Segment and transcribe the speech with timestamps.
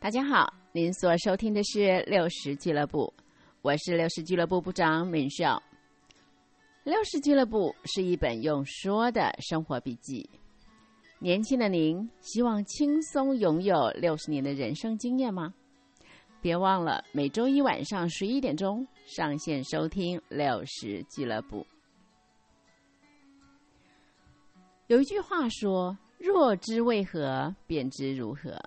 [0.00, 3.12] 大家好，您所收听的是六十俱乐部，
[3.60, 5.62] 我是六十俱乐部部长敏少。
[6.84, 10.26] 六十俱乐部是一本用说的生活笔记。
[11.18, 15.52] 年轻的您，希望轻松拥有六十年的人生经验吗？
[16.40, 21.66] 别忘了每周一晚上十一点钟上线收听六十俱乐部。
[24.86, 28.58] 有一句话说：“若知为何，便知如何。”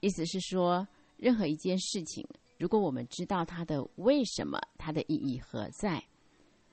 [0.00, 2.26] 意思是说，任何一件事情，
[2.58, 6.02] 如果我们知道它的为什么，它的意义何在，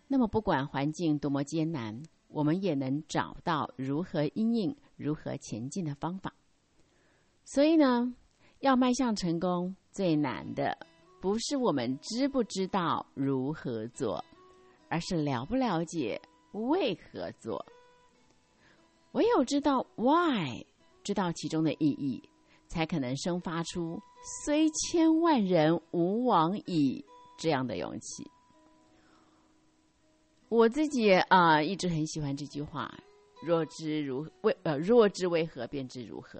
[0.07, 6.33] 那么不管环境多么艰难，我们也能找到如何应应、如何前进的方法。
[7.43, 8.13] 所以呢，
[8.59, 10.77] 要迈向成功，最难的
[11.21, 14.23] 不是我们知不知道如何做，
[14.89, 16.19] 而是了不了解
[16.51, 17.63] 为何做。
[19.13, 20.65] 唯有知道 why，
[21.03, 22.21] 知道其中的意义。
[22.67, 24.01] 才可能生发出
[24.43, 27.03] “虽千万人，吾往矣”
[27.37, 28.29] 这样的勇气。
[30.49, 32.93] 我自己啊，一直很喜欢这句话
[33.43, 36.39] ：“若知如为呃，若知为何，便知如何。”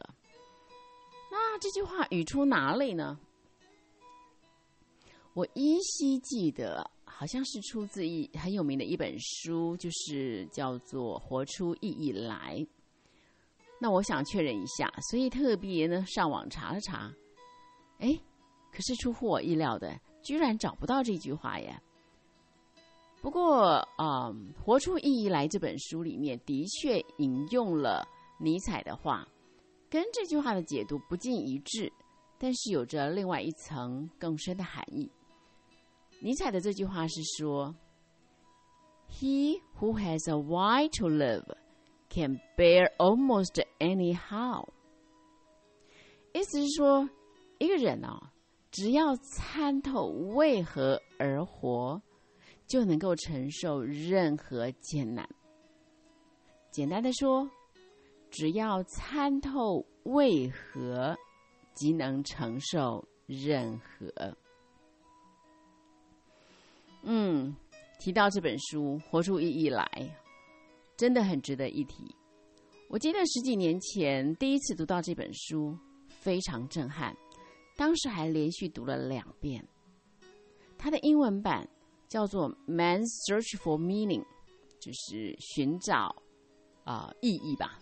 [1.32, 3.20] 那这句话语出哪里呢？
[5.34, 12.56] 我依稀记得，好像是出自一很有名的一本书，就是叫做《活出意义来》。
[13.86, 17.14] 那我想确认一下，所以特别呢上网查了查，
[18.00, 18.20] 哎，
[18.72, 21.80] 可是出乎我意料的，居然找不到这句话耶。
[23.22, 28.04] 不过啊，《活出意义来》这本书里面的确引用了
[28.40, 29.24] 尼采的话，
[29.88, 31.94] 跟这句话的解读不尽一致，
[32.40, 35.08] 但是有着另外一层更深的含义。
[36.24, 37.72] 尼采的这句话是说
[39.12, 41.46] ：“He who has a why to live。”
[42.16, 44.66] Can bear almost anyhow。
[46.32, 47.10] 意思是说，
[47.58, 48.30] 一个人哦，
[48.72, 52.02] 只要参透为何而活，
[52.68, 55.28] 就能够承受任何艰难。
[56.72, 57.50] 简单的说，
[58.32, 61.18] 只要参透为何，
[61.74, 64.38] 即能承受任何。
[67.04, 67.54] 嗯，
[68.00, 69.86] 提到这本书《活出意义来》。
[70.98, 72.16] 真的很值得一提。
[72.88, 77.16] 我记得十几年前第一次读到这本书，非常震撼，
[77.76, 79.66] 当时还连续读了两遍。
[80.78, 81.68] 它的英文版
[82.08, 84.24] 叫做《Man's Search for Meaning》，
[84.80, 86.16] 就是寻找
[86.84, 87.80] 啊意义吧。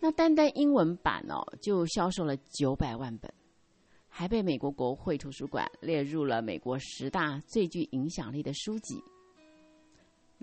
[0.00, 3.32] 那单单英文版哦，就销售了九百万本，
[4.08, 9.02] 还被美国国会图书馆列入了美国十大最具影响力的书籍。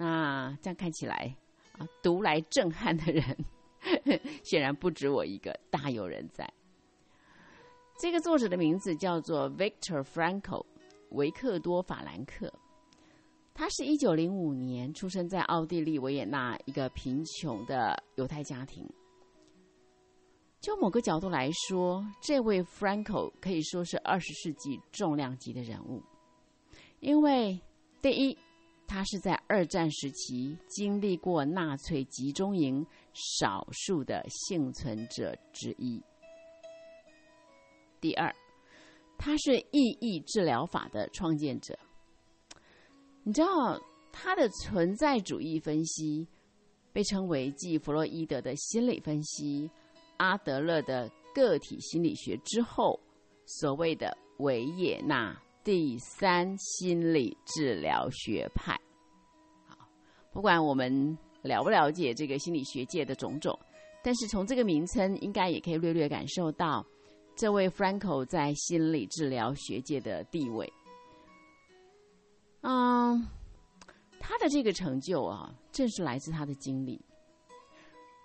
[0.02, 1.36] 那这样看起来。
[1.78, 3.38] 啊读来震撼的人，
[4.44, 6.52] 显然不止我一个，大有人在。
[8.00, 10.66] 这个作者的名字叫做 Victor Frankl，
[11.12, 12.52] 维克多·法兰克。
[13.54, 18.88] 他是一九零五年出生在奥地利维也纳一个贫穷的犹太家庭。
[20.60, 26.02] 就某个角度来说，这位 Frankl 可以说是二十世纪重量级的人物，
[27.00, 27.62] 因为
[28.02, 28.38] 第一。
[28.94, 36.04] 他是在二战时期经历过纳粹集中营少数的幸存者之一。
[38.02, 38.36] 第二，
[39.18, 41.74] 他是意义治疗法的创建者。
[43.24, 43.82] 你知道
[44.12, 46.28] 他的存在主义分析
[46.92, 49.72] 被称为继弗洛伊德的心理分析、
[50.18, 53.00] 阿德勒的个体心理学之后，
[53.46, 55.42] 所谓的维也纳。
[55.64, 58.74] 第三心理治疗学派，
[59.68, 59.78] 好，
[60.32, 63.58] 不管我们了不了解这个心理学界的种种，
[64.04, 66.84] 但是从这个名称，应该也可以略略感受到
[67.36, 70.72] 这位 Franco 在心理治疗学界的地位。
[72.62, 73.24] 嗯，
[74.20, 77.00] 他的这个成就啊，正是来自他的经历。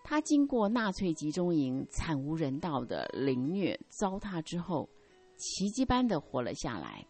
[0.03, 4.89] 他经过纳粹集中营惨无人道的凌虐糟蹋之后，
[5.37, 7.05] 奇迹般的活了下来。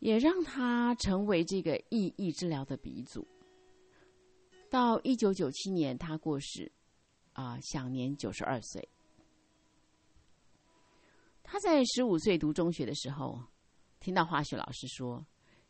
[0.00, 3.26] 也让他成为这个意义治疗的鼻祖。
[4.68, 6.70] 到一九九七年，他过世，
[7.32, 8.86] 啊，享年九十二岁。
[11.42, 13.40] 他在十五岁读中学的时候，
[13.98, 15.24] 听到化学老师说，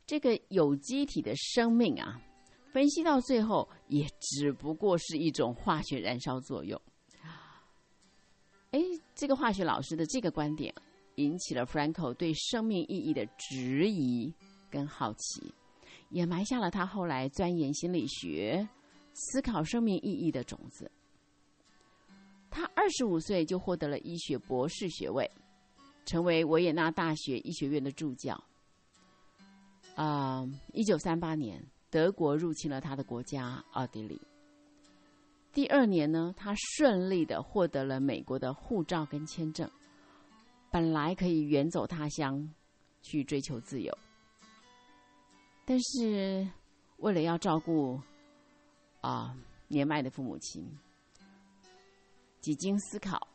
[0.07, 2.21] 这个有机体的生命啊，
[2.73, 6.81] 分析到最后也只不过是一种化学燃烧作用。
[8.73, 8.81] 哎，
[9.15, 10.73] 这个化学老师的这个观点。
[11.21, 14.33] 引起了 Franco 对生命意义的质疑
[14.71, 15.53] 跟好奇，
[16.09, 18.67] 也埋下了他后来钻研心理学、
[19.13, 20.91] 思考生命意义的种子。
[22.51, 25.31] 他二十五岁就获得了医学博士学位，
[26.05, 28.43] 成为维也纳大学医学院的助教。
[29.95, 34.21] 啊，一九三八年，德国入侵了他的国家奥地利。
[35.53, 39.69] 第二年呢，他顺利的获得了美国的护照跟签证，
[40.71, 42.49] 本来可以远走他乡
[43.03, 43.97] 去追求自由，
[45.65, 46.49] 但是
[46.99, 48.01] 为了要照顾
[49.01, 49.37] 啊
[49.67, 50.65] 年迈的父母亲，
[52.41, 53.27] 几经思考，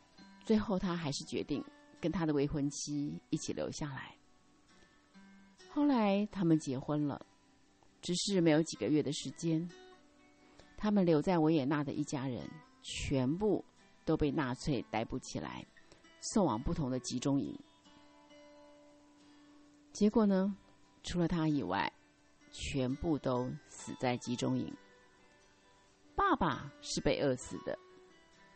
[0.44, 1.62] 最后他还是决定
[2.00, 4.14] 跟他的未婚妻一起留下来。
[5.70, 7.20] 后来他们结婚了，
[8.00, 9.68] 只是没有几个月的时间。
[10.78, 12.48] 他们留在维也纳的一家人，
[12.82, 13.64] 全部
[14.04, 15.66] 都被纳粹逮捕起来，
[16.32, 17.56] 送往不同的集中营。
[19.92, 20.54] 结果呢，
[21.02, 21.90] 除了他以外，
[22.50, 24.74] 全部都死在集中营。
[26.14, 27.78] 爸爸是被饿死的，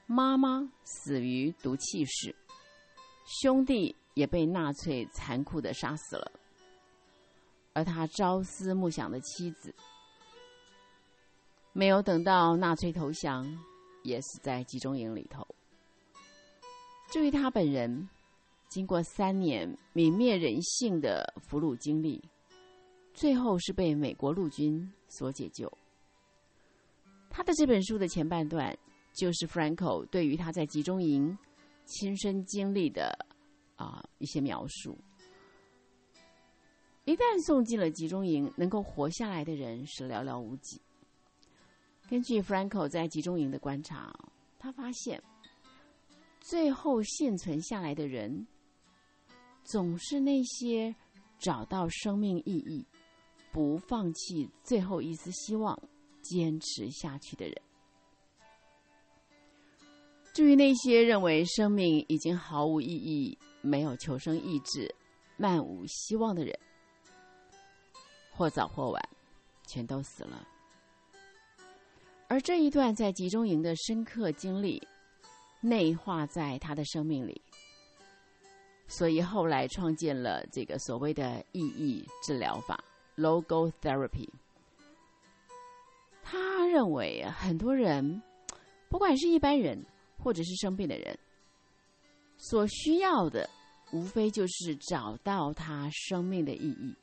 [0.06, 2.34] 妈妈死于毒气室，
[3.24, 6.32] 兄弟也被纳粹残酷的杀死了，
[7.72, 9.74] 而他朝思暮想的妻子。
[11.72, 13.46] 没有等到纳粹投降，
[14.02, 15.46] 也死在集中营里头。
[17.10, 18.08] 至于他本人，
[18.68, 22.22] 经过三年泯灭人性的俘虏经历，
[23.12, 25.70] 最后是被美国陆军所解救。
[27.28, 28.76] 他的这本书的前半段，
[29.12, 31.36] 就是 Franco 对于他在集中营
[31.84, 33.12] 亲身经历的
[33.74, 34.96] 啊一些描述。
[37.06, 40.80] 一旦送进了集中营，能够活下来的人是寥寥无几。
[42.08, 44.14] 根据 Franco 在集中营的观察，
[44.60, 45.20] 他发现，
[46.40, 48.46] 最后幸存下来的人，
[49.62, 50.94] 总是那些
[51.38, 52.84] 找到生命意义、
[53.52, 55.78] 不放弃最后一丝希望、
[56.22, 57.54] 坚持下去的人。
[60.32, 64.92] 至于那些认为生命已经毫无意义、没有求生意志、
[65.36, 66.58] 漫无希望的人，
[68.30, 69.08] 或早或晚，
[69.66, 70.46] 全都死了。
[72.28, 74.80] 而这一段在集中营的深刻经历，
[75.60, 77.40] 内化在他的生命里，
[78.86, 82.82] 所以后来创建了这个所谓的意义治疗法
[83.16, 84.28] （Logotherapy）。
[86.22, 88.22] 他认为很多人，
[88.88, 89.84] 不管是一般人
[90.18, 91.18] 或者是生病的人，
[92.38, 93.48] 所需要的
[93.92, 96.94] 无非就是找到他生命的意义。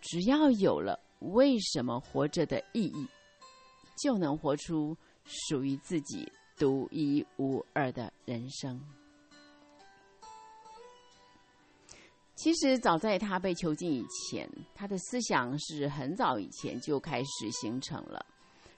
[0.00, 3.06] 只要有了为什么活着的意义。
[3.98, 4.94] 就能活出
[5.24, 8.80] 属于自己独一无二的人生。
[12.34, 18.24] 其实，早在他被囚禁以前，他的思想是很早以前就开始形成了，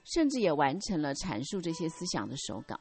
[0.05, 2.79] 甚至也完成了阐述这些思想的手稿。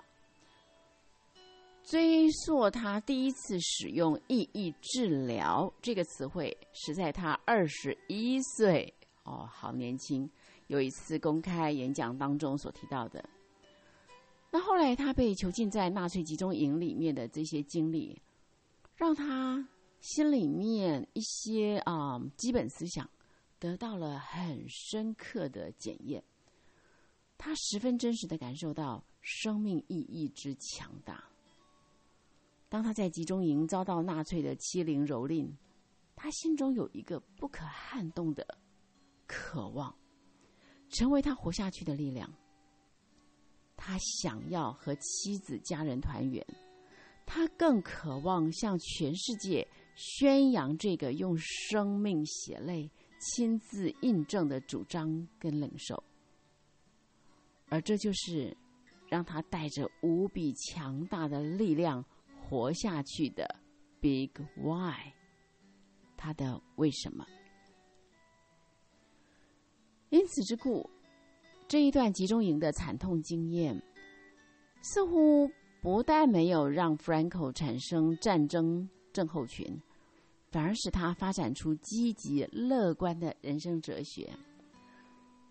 [1.83, 10.29] 追溯他第一次使用“意义治疗”这个词汇，是在他二十一岁，哦，好年轻。
[10.67, 13.23] 有一次公开演讲当中所提到的，
[14.49, 18.21] 那后来他被囚禁在纳粹集中营里面的这些经历，
[18.95, 19.67] 让他
[19.99, 23.09] 心里面一些啊基本思想
[23.59, 26.23] 得到了很深刻的检验。
[27.37, 31.23] 他十分真实的感受到生命意义之强大。
[32.69, 35.51] 当他在集中营遭到纳粹的欺凌蹂躏，
[36.15, 38.57] 他心中有一个不可撼动的
[39.27, 39.95] 渴望。
[40.89, 42.33] 成为他活下去的力量。
[43.87, 46.45] 他想要和妻子、家人团圆，
[47.25, 49.65] 他更渴望向全世界
[49.95, 56.03] 宣扬这个用生命血泪亲自印证的主张跟领受。
[57.69, 58.55] 而这就是
[59.07, 62.03] 让他带着无比强大的力量
[62.41, 63.47] 活下去的
[64.01, 65.13] Big Why，
[66.17, 67.25] 他的为什么？
[70.09, 70.89] 因此之故，
[71.67, 73.77] 这一段集中营的惨痛经验，
[74.81, 79.77] 似乎不但没有让 Franco 产生战争症候群，
[80.49, 84.31] 反而使他发展出积极乐观的人生哲学。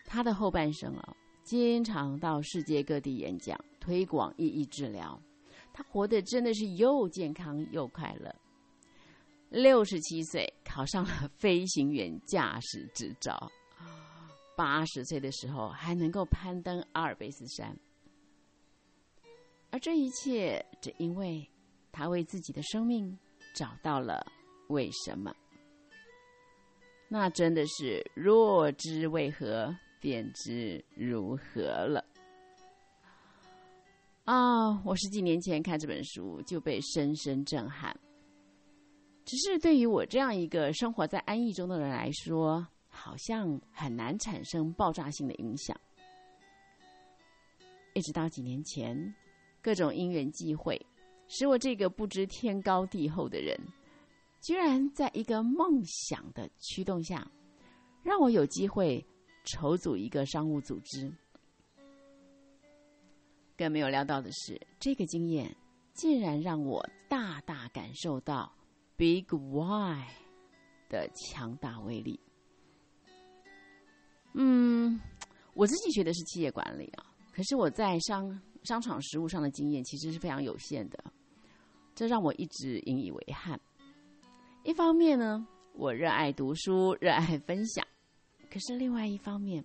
[0.06, 5.20] 他的后半生啊，经常到世界各地演讲，推广意义治疗。
[5.74, 8.34] 他活得真的是又健康又快乐。
[9.50, 13.52] 六十七岁考上了飞行员驾驶执照。
[14.56, 17.78] 八十岁的时候还能够攀登阿尔卑斯山，
[19.70, 21.46] 而这一切只因为
[21.92, 23.16] 他为自己的生命
[23.54, 24.26] 找到了
[24.68, 25.34] 为什么。
[27.08, 32.04] 那真的是若知为何，便知如何了。
[34.24, 37.96] 啊，我十几年前看这本书就被深深震撼。
[39.24, 45.78] 只是对于我这样一个生活在安逸中的人来说，好像很难产生爆炸性的影响。
[47.92, 49.14] 一直到几年前，
[49.62, 50.80] 各种因缘际会，
[51.28, 53.58] 使我这个不知天高地厚的人，
[54.40, 57.30] 居然在一个梦想的驱动下，
[58.02, 59.04] 让我有机会
[59.44, 61.12] 筹组一个商务组织。
[63.56, 65.56] 更没有料到的是，这个经验
[65.94, 68.54] 竟然让我大大感受到
[68.96, 70.04] Big Why
[70.90, 72.20] 的强大威力。
[74.38, 75.00] 嗯，
[75.54, 81.02] 我自己学的是企业管理啊，可是我在商商场实务上的经验其实是非常有限的，
[81.94, 83.58] 这让我一直引以为憾。
[84.62, 87.82] 一方面呢，我热爱读书，热爱分享；
[88.50, 89.64] 可是另外一方面，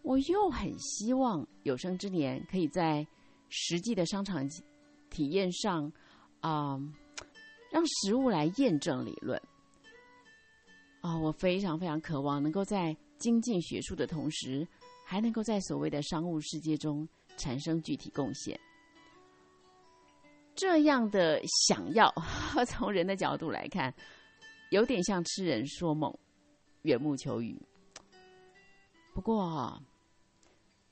[0.00, 3.06] 我又很希望有生之年可以在
[3.50, 4.48] 实际的商场
[5.10, 5.92] 体验上，
[6.40, 6.80] 啊，
[7.70, 9.38] 让实物来验证理论。
[11.02, 14.66] 啊，我非常非常渴望能够在精进学术的同时，
[15.04, 18.58] 还能够在所谓的商务世界中产生具体贡献。
[20.54, 22.12] 这样的想要，
[22.66, 23.94] 从人的角度来看，
[24.70, 26.12] 有点像痴人说梦、
[26.82, 27.60] 缘木求鱼。
[29.14, 29.82] 不过，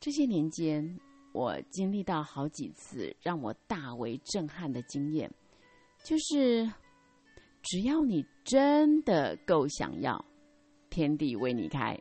[0.01, 0.99] 这些年间。
[1.33, 5.31] 我经历到好几次让我大为震撼的经验，
[6.03, 6.67] 就是
[7.61, 10.25] 只要你真的够想要，
[10.89, 11.95] 天地为你开，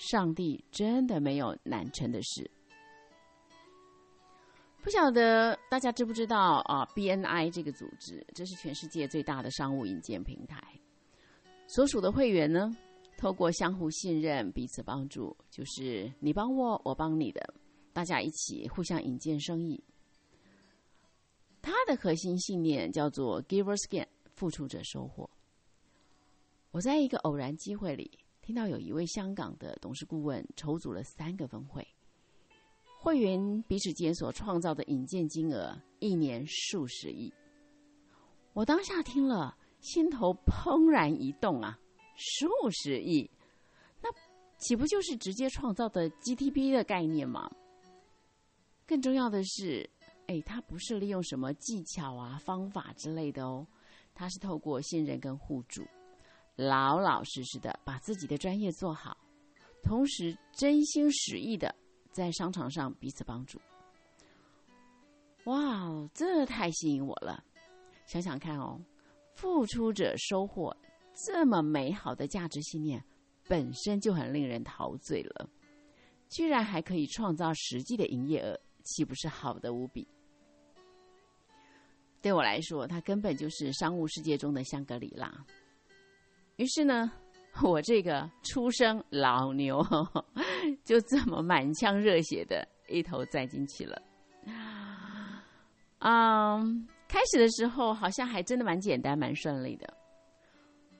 [0.00, 2.50] 上帝真的没有难成的事。
[4.80, 10.58] 不晓得大家知不知道啊？BNI 这个组织，这是全世界最大的商务引荐平台，
[11.66, 12.74] 所属的会员呢，
[13.18, 17.54] 透过相互信任、彼此帮助，就是你帮我，我帮你的。
[17.92, 19.78] 大家一起互相引荐生意。
[21.60, 25.28] 他的核心信念叫做 “Givers Gain”，付出者收获。
[26.70, 28.10] 我在一个偶然机会里
[28.50, 31.86] 听到有一位香港的董事顾问筹组了三个分会，
[32.98, 37.32] 会员彼此间所创造的引荐金额一年数十亿。
[38.52, 41.78] 我当下听了，心头怦然一动啊！
[42.16, 43.30] 数十亿，
[44.02, 44.10] 那
[44.58, 47.48] 岂不就是直接创造的 GDP 的概念吗？
[48.84, 49.88] 更重要的是，
[50.26, 53.64] 哎，他不是利用什么技巧啊、方法之类的哦，
[54.12, 55.86] 他是透过信任跟互助，
[56.68, 59.16] 老老实实的把自己的专业做好，
[59.82, 61.74] 同时真心实意的
[62.12, 63.58] 在商场上彼此帮助。
[65.44, 67.42] 哇，这太吸引我了！
[68.06, 68.78] 想想看哦，
[69.34, 70.76] 付出者收获
[71.26, 73.02] 这么美好的价值信念，
[73.48, 75.48] 本身就很令人陶醉了，
[76.28, 78.60] 居然还可以创造实际的营业额。
[78.82, 80.08] 岂不是好的无比？
[82.22, 85.30] 对我来说，它根本就是商务世界中的香格里拉。
[86.60, 87.10] 于是呢，
[87.64, 89.82] 我这个初生老牛
[90.84, 94.02] 就这么满腔热血的一头栽进去了。
[96.00, 99.90] 嗯，开始的时候好像还真的蛮简单、蛮顺利的，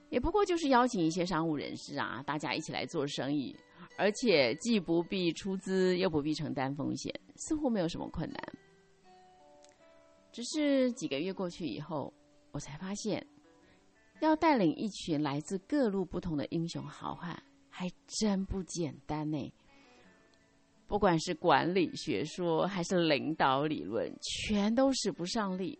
[0.08, 3.54] 也不过就是邀请一些商务人士啊，大家一起来做生意。
[3.98, 8.42] 而且既不必出资，又不必承担风险，似乎没有什么困难。
[10.32, 12.10] 只是几个月过去以后，
[12.50, 13.26] 我才发现，
[14.20, 19.52] 要带领一群来自各路不同的英雄好汉，还真不简单呢。
[20.86, 25.78] 不管是管理学说，还是领导理论，全都使不上力，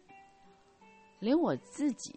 [1.18, 2.14] 连我自己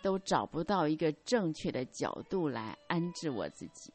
[0.00, 3.92] 都找不到一个正确的角度来安置我自己。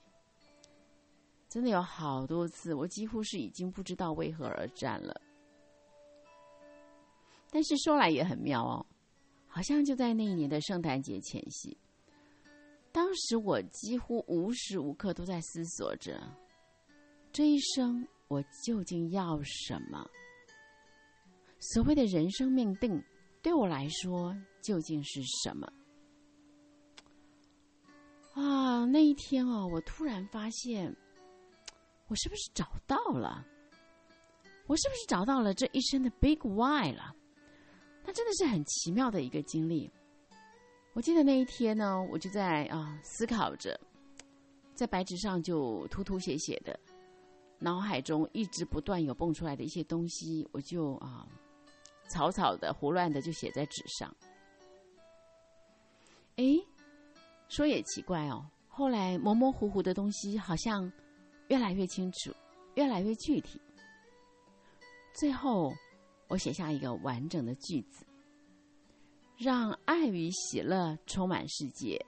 [1.47, 5.19] 真的有好多次，我几乎是已经不知道为何而战了。
[7.49, 8.85] 但是说来也很妙哦，
[9.53, 11.77] 好像就在那一年的圣诞节前夕，
[12.89, 16.21] 当时我几乎无时无刻都在思索着，
[17.33, 20.09] 这一生我究竟要什么？
[21.59, 23.03] 所谓的人生命定，
[23.41, 25.71] 对我来说究竟是什么？
[28.33, 30.95] 啊，那一天哦，我突然发现。
[32.07, 33.45] 我是不是找到了？
[34.67, 37.15] 我是不是找到了这一生的 Big Why 了？
[38.05, 39.89] 那真的是很奇妙的一个经历。
[40.93, 43.79] 我记得那一天呢，我就在啊思考着，
[44.73, 46.77] 在白纸上就涂涂写写的，
[47.59, 51.27] 脑海中一直不断有蹦出来的一些东西，我就啊
[52.09, 54.13] 草草的、胡乱的就写在纸上。
[56.35, 56.43] 哎，
[57.47, 60.91] 说也奇怪哦，后来模模糊糊的东西好像。
[61.47, 62.33] 越来越清楚，
[62.75, 63.59] 越来越具体。
[65.13, 65.69] 最后，
[66.31, 68.05] 我写下一个完整的句子：
[69.35, 71.99] 让爱与喜乐充满世界，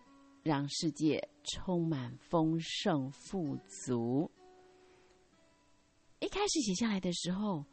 [0.44, 4.32] 让世界充满丰盛富足。
[6.20, 7.66] 一开始写下来的时候，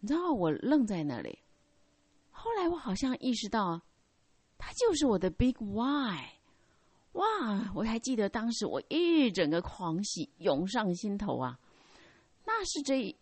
[0.00, 1.38] 你知道我愣在那里。
[2.30, 3.78] 后来我好像意识到，
[4.56, 6.30] 它就是我的 Big Why。
[7.12, 7.70] 哇！
[7.74, 11.60] 我还记得当时我一整个狂喜涌上心头啊，
[12.46, 13.14] 那是这，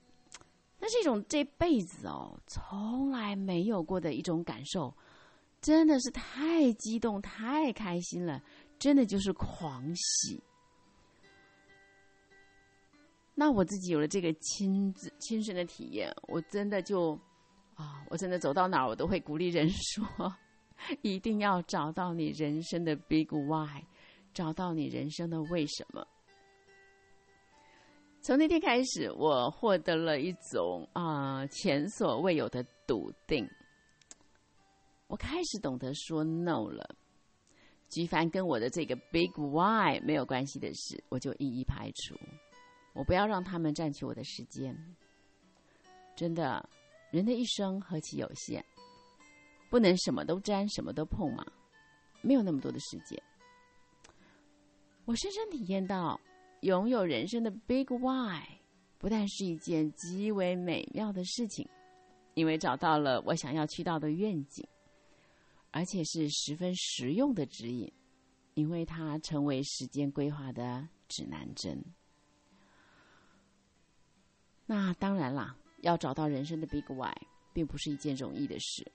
[0.84, 4.92] 那是一种这辈子哦从来没有过的一种感受，
[5.60, 8.42] 真的是太激动、太开心了，
[8.80, 10.42] 真的就是狂喜。
[13.32, 17.16] 那我自己有了这个亲自亲身的体验，我真的就
[17.76, 20.04] 啊，我真的走到哪儿，我都会鼓励人说。
[21.02, 23.84] 一定要找到你人生的 big why，
[24.34, 26.04] 找到你人生的为什么。
[28.22, 33.44] 从那天开始，我获得了一种啊前所未有的笃定。
[35.08, 36.88] 我开始懂得说 no 了。
[37.88, 42.16] 举凡跟我的这个 big why 没有关系的事，我就一一排除。
[42.92, 44.72] 我不要让他们占据我的时间。
[46.14, 46.64] 真的，
[47.10, 48.64] 人的一生何其有限。
[49.68, 51.44] 不能什么都沾，什么都碰嘛，
[52.20, 53.20] 没有那么多的时间。
[55.06, 56.20] 我深深体验到，
[56.62, 58.40] 拥有人生的 Big Why，
[58.98, 61.68] 不但是一件极为美妙的事情，
[62.34, 64.64] 因为找到了我想要去到的愿景，
[65.72, 67.92] 而且是十分实用的指引，
[68.54, 71.84] 因为它成为时间规划的指南针。
[74.64, 77.12] 那当然啦，要找到人生的 Big Why，
[77.52, 78.86] 并不是一件容易的事。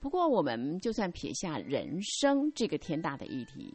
[0.00, 3.72] 不过，我们就算撇下人生这个天大的议题，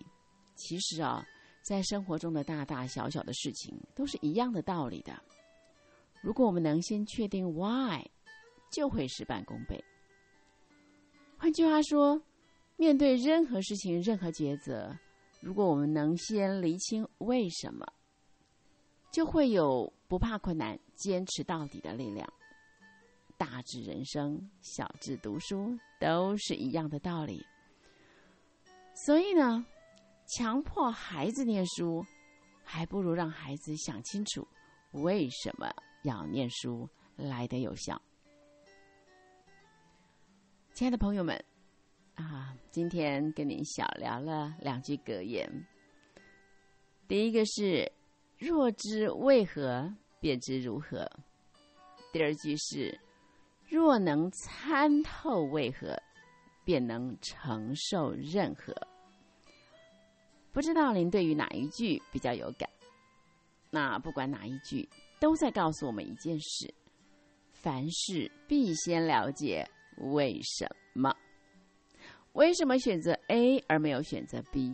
[0.55, 1.25] 其实啊，
[1.67, 5.21] 在生活中的大大小小的事情都是一样的道理的。
[6.21, 8.01] 如果我们能先确定 why，
[8.71, 9.83] 就会事半功倍。
[11.37, 12.21] 换句话说，
[12.77, 14.97] 面对任何事情、任何抉择，
[15.41, 17.85] 如果我们能先厘清为什么，
[19.11, 22.25] 就会有不怕困难、坚持到底的力量。
[23.35, 27.45] 大智人生，小智读书，都是一样的道理。
[28.95, 29.65] 所以呢，
[30.27, 32.05] 强迫孩子念书，
[32.61, 34.45] 还不如让孩子想清楚
[34.91, 37.99] 为什么要念书来得有效。
[40.73, 41.41] 亲爱的朋友们，
[42.15, 45.49] 啊，今天跟您小聊了两句格言。
[47.07, 47.89] 第一个是
[48.37, 51.09] “若知为何，便知如何”，
[52.11, 52.99] 第二句是。
[53.69, 55.97] 若能参透为何，
[56.63, 58.73] 便能承受任何。
[60.57, 62.67] 不知道您对于哪一句比较有感？
[63.69, 64.89] 那不管哪一句，
[65.19, 66.73] 都在告诉我们一件事：
[67.51, 69.63] 凡事必先了解
[69.97, 71.15] 为什么。
[72.33, 74.73] 为什么选择 A 而没有选择 B？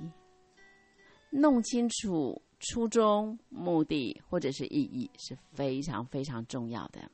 [1.30, 7.12] 弄清楚初衷、目的或者是意义是非常非常重要的。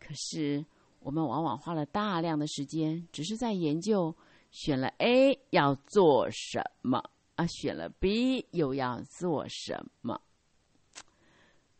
[0.00, 0.66] 可是。
[0.98, 4.12] 我们往往花了大量的时间，只是在研究
[4.50, 7.00] 选了 A 要做什么
[7.36, 10.20] 啊，选了 B 又要做什么。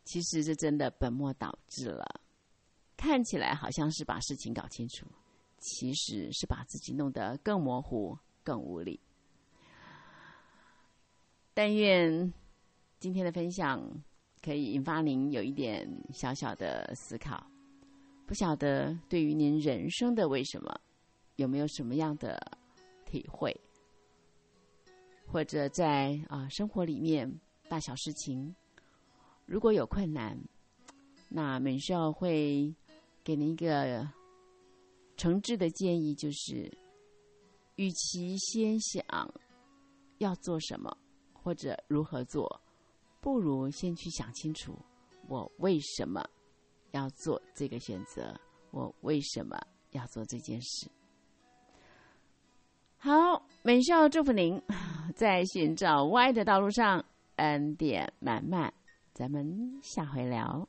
[0.05, 2.21] 其实这真的本末倒置了，
[2.95, 5.05] 看起来好像是把事情搞清楚，
[5.57, 8.99] 其实是把自己弄得更模糊、更无力。
[11.53, 12.31] 但愿
[12.99, 13.83] 今天的分享
[14.41, 17.45] 可以引发您有一点小小的思考。
[18.25, 20.79] 不晓得对于您人生的为什么，
[21.37, 22.39] 有没有什么样的
[23.05, 23.53] 体会？
[25.27, 27.31] 或者在啊生活里面
[27.69, 28.55] 大小事情，
[29.45, 30.39] 如果有困难，
[31.29, 32.73] 那美少会
[33.23, 34.09] 给您一个
[35.17, 36.71] 诚挚的建议，就是，
[37.75, 39.03] 与其先想
[40.17, 40.97] 要做什么
[41.33, 42.61] 或者如何做，
[43.21, 44.77] 不如先去想清楚
[45.27, 46.25] 我为什么。
[46.91, 48.33] 要做这个选择，
[48.71, 49.59] 我为什么
[49.91, 50.89] 要做这件事？
[53.07, 54.61] 好，美少祝福您，
[55.15, 57.01] 在寻找 Y 的道路上
[57.37, 58.73] 恩典满满。
[59.13, 60.67] 咱们下回聊。